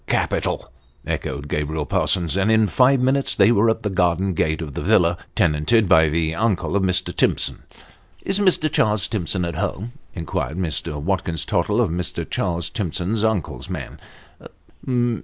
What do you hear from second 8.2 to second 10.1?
Is Mr. Charles Timson at home?"